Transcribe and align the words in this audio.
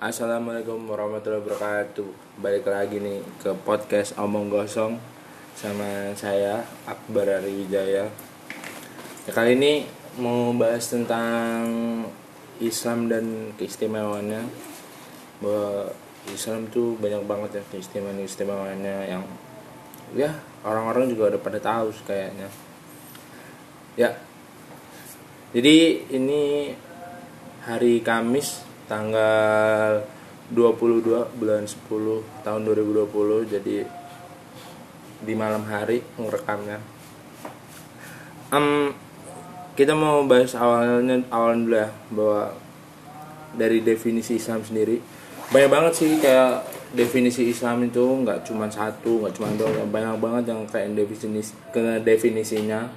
Assalamualaikum 0.00 0.88
warahmatullahi 0.88 1.44
wabarakatuh. 1.44 2.40
Balik 2.40 2.64
lagi 2.72 3.04
nih 3.04 3.20
ke 3.36 3.52
podcast 3.52 4.16
Omong 4.16 4.48
Gosong 4.48 4.96
Sama 5.52 6.16
saya 6.16 6.64
Akbar 6.88 7.28
Ari 7.28 7.52
Wijaya. 7.52 8.08
Ya, 9.28 9.30
Kali 9.36 9.60
ini 9.60 9.84
mau 10.16 10.56
bahas 10.56 10.88
tentang 10.88 11.68
Islam 12.64 13.12
dan 13.12 13.52
keistimewaannya. 13.60 14.40
Bahwa 15.44 15.92
Islam 16.32 16.72
tuh 16.72 16.96
banyak 16.96 17.20
banget 17.28 17.60
ya 17.60 17.62
keistimewaan-keistimewaannya 17.68 18.96
Yang 19.04 19.24
ya 20.16 20.32
orang-orang 20.64 21.12
juga 21.12 21.36
udah 21.36 21.40
pada 21.44 21.60
tahu 21.60 21.92
kayaknya. 22.08 22.48
Ya 24.00 24.16
Jadi 25.52 26.08
ini 26.08 26.72
hari 27.68 28.00
Kamis 28.00 28.69
tanggal 28.90 30.02
22 30.50 31.38
bulan 31.38 31.62
10 31.62 32.42
tahun 32.42 32.60
2020 32.66 33.46
jadi 33.46 33.86
di 35.22 35.34
malam 35.38 35.62
hari 35.70 36.02
ngerekamnya. 36.18 36.82
Um, 38.50 38.90
kita 39.78 39.94
mau 39.94 40.26
bahas 40.26 40.58
awalnya 40.58 41.22
awal 41.30 41.54
dulu 41.54 41.78
ya 41.78 41.88
bahwa 42.10 42.50
dari 43.54 43.78
definisi 43.78 44.42
Islam 44.42 44.66
sendiri 44.66 44.98
banyak 45.54 45.70
banget 45.70 45.92
sih 45.94 46.10
kayak 46.18 46.66
definisi 46.90 47.46
Islam 47.46 47.86
itu 47.86 48.02
nggak 48.02 48.42
cuma 48.42 48.66
satu 48.66 49.22
nggak 49.22 49.34
cuma 49.38 49.50
dua 49.54 49.86
banyak 49.86 50.18
banget 50.18 50.44
yang 50.50 50.66
kayak 50.66 50.98
definisi 50.98 51.54
definisinya 52.02 52.90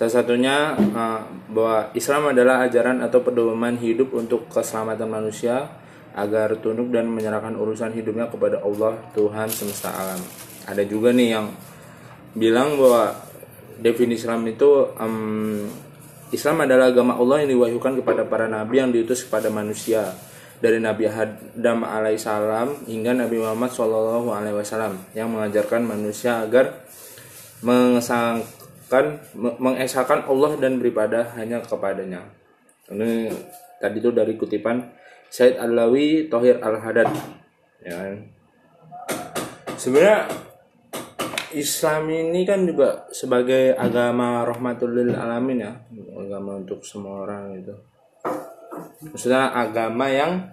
Salah 0.00 0.16
satunya 0.16 0.72
uh, 0.96 1.20
bahwa 1.52 1.92
Islam 1.92 2.32
adalah 2.32 2.64
ajaran 2.64 3.04
atau 3.04 3.20
pedoman 3.20 3.76
hidup 3.76 4.16
untuk 4.16 4.48
keselamatan 4.48 5.04
manusia 5.04 5.68
agar 6.16 6.56
tunduk 6.56 6.88
dan 6.88 7.04
menyerahkan 7.12 7.52
urusan 7.52 7.92
hidupnya 7.92 8.32
kepada 8.32 8.64
Allah 8.64 8.96
Tuhan 9.12 9.52
semesta 9.52 9.92
alam. 9.92 10.16
Ada 10.64 10.88
juga 10.88 11.12
nih 11.12 11.36
yang 11.36 11.52
bilang 12.32 12.80
bahwa 12.80 13.12
definisi 13.76 14.24
Islam 14.24 14.48
itu 14.48 14.88
um, 14.96 15.68
Islam 16.32 16.64
adalah 16.64 16.88
agama 16.88 17.20
Allah 17.20 17.44
yang 17.44 17.60
diwahyukan 17.60 18.00
kepada 18.00 18.24
para 18.24 18.48
nabi 18.48 18.80
yang 18.80 18.88
diutus 18.96 19.28
kepada 19.28 19.52
manusia 19.52 20.16
dari 20.64 20.80
Nabi 20.80 21.12
Adam 21.12 21.84
alaihissalam 21.84 22.88
hingga 22.88 23.12
Nabi 23.12 23.36
Muhammad 23.36 23.68
Shallallahu 23.68 24.32
alaihi 24.32 24.56
wasallam 24.56 24.96
yang 25.12 25.28
mengajarkan 25.28 25.84
manusia 25.84 26.40
agar 26.40 26.88
mengesang 27.60 28.40
kan 28.90 29.22
mengesahkan 29.38 30.26
Allah 30.26 30.58
dan 30.58 30.82
beribadah 30.82 31.38
hanya 31.38 31.62
kepadanya. 31.62 32.26
Ini 32.90 33.30
tadi 33.78 34.02
itu 34.02 34.10
dari 34.10 34.34
kutipan 34.34 34.82
Said 35.30 35.62
Alawi 35.62 36.26
Tohir 36.26 36.58
Al 36.58 36.82
Hadad. 36.82 37.06
Ya 37.86 37.94
kan? 37.94 38.16
Sebenarnya 39.78 40.26
Islam 41.54 42.10
ini 42.10 42.42
kan 42.42 42.66
juga 42.66 43.06
sebagai 43.14 43.78
agama 43.78 44.42
rahmatul 44.42 45.14
alamin 45.14 45.64
ya, 45.66 45.72
agama 46.18 46.58
untuk 46.58 46.82
semua 46.82 47.22
orang 47.22 47.62
itu. 47.62 47.74
Maksudnya 49.06 49.54
agama 49.54 50.10
yang 50.10 50.50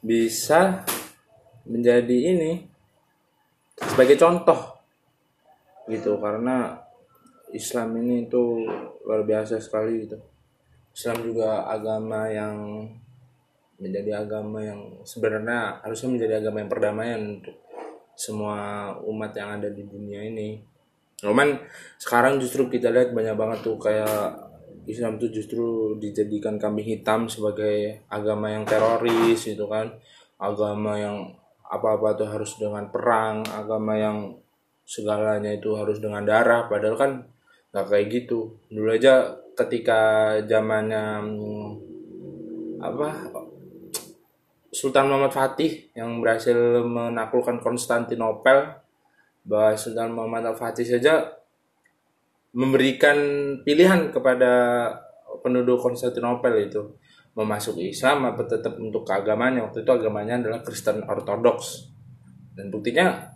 bisa 0.00 0.82
menjadi 1.68 2.32
ini 2.32 2.64
sebagai 3.76 4.16
contoh 4.16 4.80
gitu 5.86 6.18
karena 6.18 6.85
Islam 7.54 7.94
ini 8.02 8.26
itu 8.26 8.66
luar 9.06 9.22
biasa 9.22 9.62
sekali 9.62 10.06
gitu. 10.06 10.18
Islam 10.96 11.18
juga 11.22 11.68
agama 11.68 12.26
yang 12.32 12.88
menjadi 13.76 14.24
agama 14.24 14.64
yang 14.64 15.04
sebenarnya 15.04 15.84
harusnya 15.84 16.08
menjadi 16.16 16.34
agama 16.40 16.64
yang 16.64 16.70
perdamaian 16.72 17.20
untuk 17.38 17.56
semua 18.16 18.90
umat 19.04 19.36
yang 19.36 19.60
ada 19.60 19.68
di 19.68 19.84
dunia 19.84 20.24
ini. 20.24 20.64
Cuman 21.20 21.60
sekarang 22.00 22.40
justru 22.40 22.72
kita 22.72 22.88
lihat 22.88 23.12
banyak 23.12 23.36
banget 23.36 23.58
tuh 23.60 23.76
kayak 23.76 24.48
Islam 24.88 25.20
tuh 25.20 25.28
justru 25.28 25.96
dijadikan 26.00 26.56
kambing 26.56 26.86
hitam 26.86 27.28
sebagai 27.28 28.06
agama 28.08 28.48
yang 28.48 28.64
teroris 28.64 29.44
gitu 29.44 29.68
kan. 29.68 29.92
Agama 30.40 30.96
yang 30.96 31.36
apa-apa 31.66 32.16
tuh 32.16 32.28
harus 32.28 32.56
dengan 32.56 32.88
perang, 32.88 33.44
agama 33.52 33.98
yang 33.98 34.36
segalanya 34.86 35.50
itu 35.50 35.74
harus 35.74 35.98
dengan 35.98 36.22
darah 36.22 36.70
padahal 36.70 36.94
kan 36.94 37.12
nggak 37.76 37.92
kayak 37.92 38.08
gitu. 38.08 38.56
Dulu 38.72 38.88
aja 38.88 39.36
ketika 39.52 40.32
zamannya 40.48 41.28
apa 42.80 43.08
Sultan 44.72 45.12
Muhammad 45.12 45.36
Fatih 45.36 45.92
yang 45.92 46.24
berhasil 46.24 46.56
menaklukkan 46.84 47.60
Konstantinopel 47.60 48.80
bahwa 49.44 49.76
Sultan 49.76 50.16
Muhammad 50.16 50.56
Fatih 50.56 50.88
saja 50.88 51.36
memberikan 52.56 53.16
pilihan 53.60 54.08
kepada 54.08 54.52
penduduk 55.44 55.76
Konstantinopel 55.76 56.72
itu 56.72 56.96
memasuk 57.36 57.76
Islam 57.76 58.32
apa 58.32 58.48
tetap 58.48 58.80
untuk 58.80 59.04
keagamaan 59.04 59.60
waktu 59.60 59.84
itu 59.84 59.90
agamanya 59.92 60.40
adalah 60.40 60.64
Kristen 60.64 61.04
Ortodoks. 61.04 61.92
Dan 62.56 62.72
buktinya 62.72 63.35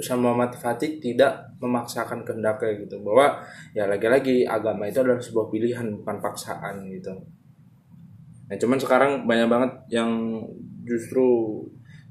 Ustaz 0.00 0.16
Muhammad 0.16 0.56
Fatih 0.56 0.96
tidak 0.96 1.52
memaksakan 1.60 2.24
kehendaknya 2.24 2.88
gitu 2.88 3.04
bahwa 3.04 3.44
ya 3.76 3.84
lagi-lagi 3.84 4.48
agama 4.48 4.88
itu 4.88 5.04
adalah 5.04 5.20
sebuah 5.20 5.52
pilihan 5.52 5.92
bukan 6.00 6.16
paksaan 6.24 6.88
gitu. 6.88 7.12
Nah 8.48 8.56
cuman 8.56 8.78
sekarang 8.80 9.12
banyak 9.28 9.48
banget 9.52 9.72
yang 9.92 10.40
justru 10.88 11.60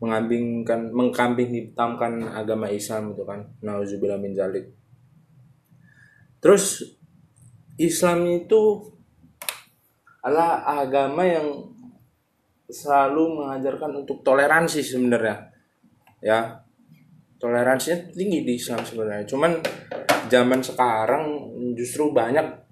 mengambingkan 0.00 0.90
mengkambing 0.90 1.52
hitamkan 1.52 2.24
agama 2.32 2.72
Islam 2.72 3.12
itu 3.12 3.22
kan 3.28 3.44
nauzubillah 3.60 4.16
min 4.16 4.32
zalik. 4.32 4.72
Terus 6.40 6.80
Islam 7.76 8.24
itu 8.32 8.80
adalah 10.24 10.64
agama 10.80 11.28
yang 11.28 11.68
selalu 12.64 13.44
mengajarkan 13.44 13.92
untuk 14.00 14.24
toleransi 14.24 14.80
sebenarnya 14.80 15.52
ya 16.24 16.64
toleransinya 17.44 18.08
tinggi 18.16 18.40
di 18.40 18.56
Islam 18.56 18.80
sebenarnya. 18.80 19.28
Cuman 19.28 19.60
zaman 20.32 20.64
sekarang 20.64 21.24
justru 21.76 22.08
banyak 22.08 22.64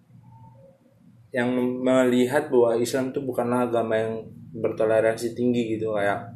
yang 1.36 1.52
melihat 1.84 2.48
bahwa 2.48 2.80
Islam 2.80 3.12
itu 3.12 3.20
bukanlah 3.20 3.68
agama 3.68 4.00
yang 4.00 4.24
bertoleransi 4.56 5.36
tinggi 5.36 5.76
gitu. 5.76 5.92
Kayak 5.92 6.32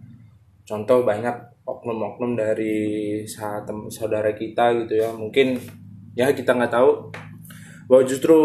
contoh 0.68 1.00
banyak 1.00 1.32
oknum-oknum 1.64 2.36
dari 2.36 3.24
saudara 3.88 4.36
kita 4.36 4.84
gitu 4.84 5.00
ya. 5.00 5.08
Mungkin 5.16 5.56
ya 6.12 6.28
kita 6.36 6.52
nggak 6.52 6.76
tahu 6.76 7.08
bahwa 7.88 8.02
justru 8.04 8.36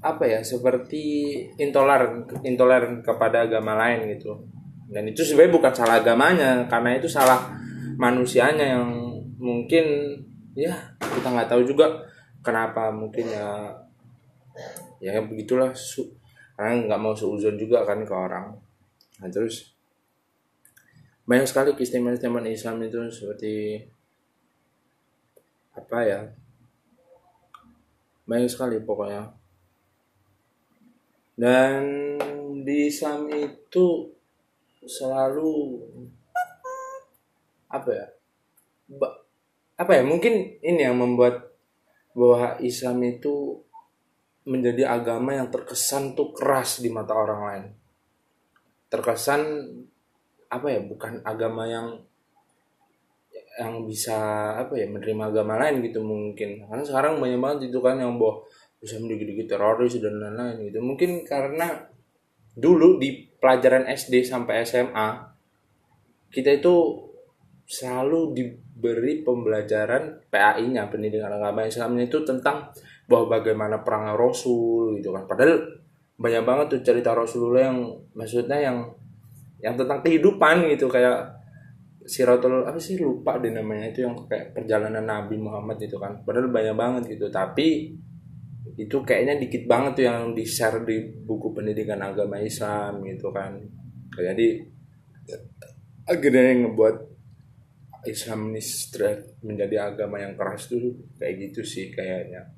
apa 0.00 0.24
ya 0.24 0.40
seperti 0.40 1.36
intoleran 1.60 2.24
intoleran 2.48 3.04
kepada 3.04 3.44
agama 3.44 3.76
lain 3.76 4.08
gitu. 4.16 4.40
Dan 4.88 5.12
itu 5.12 5.20
sebenarnya 5.20 5.52
bukan 5.52 5.72
salah 5.76 6.00
agamanya 6.00 6.64
karena 6.64 6.96
itu 6.96 7.06
salah 7.06 7.60
manusianya 8.00 8.80
yang 8.80 8.88
mungkin 9.36 10.16
ya 10.56 10.72
kita 10.96 11.28
nggak 11.28 11.52
tahu 11.52 11.68
juga 11.68 12.00
kenapa 12.40 12.88
mungkin 12.88 13.28
ya 13.28 13.68
ya 15.04 15.20
begitulah 15.20 15.76
su 15.76 16.08
karena 16.56 16.88
nggak 16.88 17.00
mau 17.00 17.12
seuzon 17.12 17.60
juga 17.60 17.84
kan 17.84 18.00
ke 18.00 18.14
orang. 18.16 18.56
Nah 19.20 19.28
terus 19.28 19.76
banyak 21.28 21.44
sekali 21.44 21.76
keistimewaan 21.76 22.48
Islam 22.48 22.80
itu 22.80 23.04
seperti 23.12 23.84
apa 25.76 25.98
ya 26.04 26.20
banyak 28.24 28.48
sekali 28.48 28.80
pokoknya. 28.80 29.28
Dan 31.36 31.84
di 32.64 32.92
Islam 32.92 33.28
itu 33.32 34.12
selalu 34.84 35.80
apa 37.70 37.90
ya? 37.94 38.06
Ba, 38.90 39.08
apa 39.78 39.92
ya? 39.94 40.02
Mungkin 40.02 40.60
ini 40.60 40.80
yang 40.82 40.98
membuat 40.98 41.54
bahwa 42.12 42.58
Islam 42.58 42.98
itu 43.06 43.62
menjadi 44.44 44.90
agama 44.90 45.38
yang 45.38 45.48
terkesan 45.48 46.18
tuh 46.18 46.34
keras 46.34 46.82
di 46.82 46.90
mata 46.90 47.14
orang 47.14 47.40
lain. 47.46 47.64
Terkesan 48.90 49.40
apa 50.50 50.66
ya? 50.66 50.82
Bukan 50.82 51.22
agama 51.22 51.70
yang 51.70 52.02
yang 53.62 53.86
bisa 53.86 54.18
apa 54.58 54.74
ya? 54.74 54.90
Menerima 54.90 55.30
agama 55.30 55.62
lain 55.62 55.78
gitu 55.86 56.02
mungkin. 56.02 56.66
Karena 56.66 56.82
sekarang 56.82 57.22
banyak 57.22 57.38
banget 57.38 57.58
itu 57.70 57.78
kan 57.78 57.96
yang 58.02 58.18
bawa 58.18 58.42
bisa 58.82 58.96
dikit-dikit 58.96 59.54
teroris 59.54 59.94
dan 60.02 60.18
lain-lain 60.18 60.66
gitu. 60.66 60.82
Mungkin 60.82 61.22
karena 61.28 61.86
dulu 62.56 62.98
di 62.98 63.30
pelajaran 63.38 63.86
SD 63.86 64.26
sampai 64.26 64.66
SMA 64.66 65.08
kita 66.30 66.58
itu 66.58 66.74
selalu 67.70 68.34
diberi 68.34 69.22
pembelajaran 69.22 70.26
PAI-nya 70.26 70.90
pendidikan 70.90 71.30
agama 71.30 71.62
Islamnya 71.62 72.10
itu 72.10 72.18
tentang 72.26 72.74
bahwa 73.06 73.38
bagaimana 73.38 73.86
perang 73.86 74.10
Rasul 74.18 74.98
gitu 74.98 75.14
kan. 75.14 75.30
Padahal 75.30 75.78
banyak 76.18 76.42
banget 76.42 76.66
tuh 76.66 76.80
cerita 76.82 77.14
Rasulullah 77.14 77.70
yang 77.70 77.78
maksudnya 78.18 78.58
yang 78.58 78.90
yang 79.62 79.78
tentang 79.78 80.02
kehidupan 80.02 80.66
gitu. 80.74 80.90
Kayak 80.90 81.38
Siratul 82.10 82.66
apa 82.66 82.82
sih? 82.82 82.98
Lupa 82.98 83.38
deh 83.38 83.54
namanya. 83.54 83.94
Itu 83.94 84.02
yang 84.02 84.18
kayak 84.26 84.50
perjalanan 84.50 85.06
Nabi 85.06 85.38
Muhammad 85.38 85.78
itu 85.78 85.94
kan. 85.94 86.26
Padahal 86.26 86.50
banyak 86.50 86.74
banget 86.74 87.02
gitu. 87.14 87.30
Tapi 87.30 87.94
itu 88.74 88.96
kayaknya 89.06 89.38
dikit 89.38 89.70
banget 89.70 90.02
tuh 90.02 90.04
yang 90.10 90.34
di 90.34 90.42
share 90.42 90.82
di 90.82 91.06
buku 91.22 91.54
pendidikan 91.54 92.02
agama 92.02 92.42
Islam 92.42 92.98
gitu 93.06 93.30
kan. 93.30 93.62
Jadi 94.10 94.58
akhirnya 96.10 96.42
yang 96.50 96.60
ngebuat 96.66 96.96
Islamis 98.08 98.88
menjadi 99.44 99.92
agama 99.92 100.16
yang 100.16 100.32
keras 100.32 100.72
tuh 100.72 100.96
kayak 101.20 101.50
gitu 101.50 101.60
sih 101.60 101.92
kayaknya. 101.92 102.48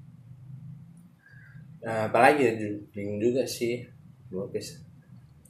Nah, 1.82 2.06
apalagi 2.06 2.46
ya 2.46 2.52
bingung 2.94 3.18
juga 3.18 3.42
sih. 3.42 3.82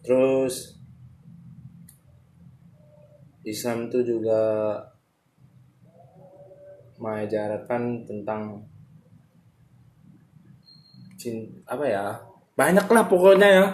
Terus 0.01 0.81
Islam 3.45 3.93
itu 3.93 4.01
juga 4.01 4.41
mengajarkan 6.97 8.09
tentang 8.09 8.65
apa 11.69 11.85
ya? 11.87 12.07
Banyak 12.57 12.87
lah 12.89 13.05
pokoknya 13.07 13.49
ya. 13.49 13.67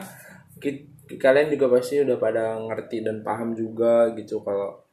Kalian 1.08 1.48
juga 1.54 1.78
pasti 1.78 2.02
udah 2.02 2.18
pada 2.20 2.58
ngerti 2.58 3.00
dan 3.06 3.24
paham 3.24 3.56
juga 3.56 4.12
gitu 4.12 4.44
kalau 4.44 4.87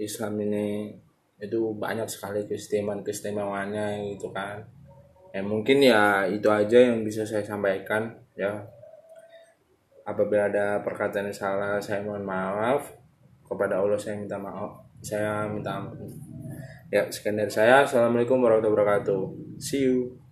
Islam 0.00 0.40
ini 0.40 0.96
itu 1.40 1.72
banyak 1.76 2.08
sekali 2.08 2.48
keistimewaan 2.48 3.04
keistimewaannya 3.04 4.16
gitu 4.16 4.32
kan. 4.32 4.64
Ya 5.30 5.44
mungkin 5.44 5.84
ya 5.84 6.26
itu 6.26 6.48
aja 6.48 6.90
yang 6.90 7.04
bisa 7.04 7.28
saya 7.28 7.44
sampaikan 7.44 8.16
ya. 8.34 8.64
Apabila 10.08 10.48
ada 10.48 10.80
perkataan 10.80 11.28
yang 11.28 11.36
salah 11.36 11.76
saya 11.78 12.00
mohon 12.00 12.24
maaf. 12.24 12.96
Kepada 13.44 13.82
Allah 13.82 13.98
saya 13.98 14.14
minta 14.14 14.38
maaf 14.38 14.90
saya 15.00 15.48
minta 15.48 15.80
ampun. 15.80 16.12
Ya 16.92 17.08
sekian 17.08 17.40
dari 17.40 17.48
saya. 17.48 17.88
Assalamualaikum 17.88 18.40
warahmatullahi 18.40 18.76
wabarakatuh. 18.76 19.22
See 19.56 19.88
you 19.88 20.29